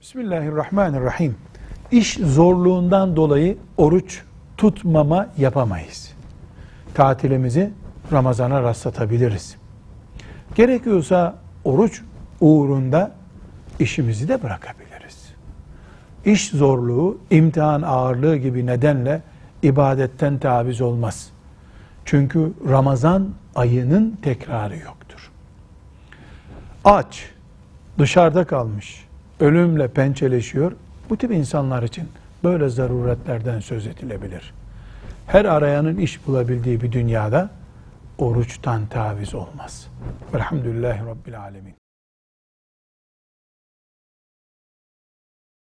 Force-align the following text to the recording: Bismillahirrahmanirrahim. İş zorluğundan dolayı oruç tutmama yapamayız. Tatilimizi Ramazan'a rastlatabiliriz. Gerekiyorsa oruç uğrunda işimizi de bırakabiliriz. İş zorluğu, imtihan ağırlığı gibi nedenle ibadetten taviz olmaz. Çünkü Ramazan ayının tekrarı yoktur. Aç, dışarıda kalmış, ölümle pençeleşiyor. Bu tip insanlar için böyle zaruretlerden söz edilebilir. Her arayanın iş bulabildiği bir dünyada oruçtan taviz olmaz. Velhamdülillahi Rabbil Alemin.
Bismillahirrahmanirrahim. 0.00 1.36
İş 1.90 2.14
zorluğundan 2.14 3.16
dolayı 3.16 3.58
oruç 3.76 4.22
tutmama 4.56 5.28
yapamayız. 5.38 6.12
Tatilimizi 6.94 7.72
Ramazan'a 8.12 8.62
rastlatabiliriz. 8.62 9.56
Gerekiyorsa 10.54 11.34
oruç 11.64 12.02
uğrunda 12.40 13.12
işimizi 13.78 14.28
de 14.28 14.42
bırakabiliriz. 14.42 15.34
İş 16.24 16.48
zorluğu, 16.48 17.18
imtihan 17.30 17.82
ağırlığı 17.82 18.36
gibi 18.36 18.66
nedenle 18.66 19.22
ibadetten 19.62 20.38
taviz 20.38 20.80
olmaz. 20.80 21.30
Çünkü 22.04 22.52
Ramazan 22.68 23.28
ayının 23.54 24.18
tekrarı 24.22 24.76
yoktur. 24.78 25.30
Aç, 26.84 27.30
dışarıda 27.98 28.44
kalmış, 28.44 29.09
ölümle 29.40 29.88
pençeleşiyor. 29.88 30.72
Bu 31.10 31.16
tip 31.16 31.30
insanlar 31.32 31.82
için 31.82 32.08
böyle 32.44 32.68
zaruretlerden 32.68 33.60
söz 33.60 33.86
edilebilir. 33.86 34.54
Her 35.26 35.44
arayanın 35.44 35.96
iş 35.96 36.26
bulabildiği 36.26 36.80
bir 36.80 36.92
dünyada 36.92 37.50
oruçtan 38.18 38.86
taviz 38.86 39.34
olmaz. 39.34 39.88
Velhamdülillahi 40.34 41.06
Rabbil 41.06 41.40
Alemin. 41.40 41.79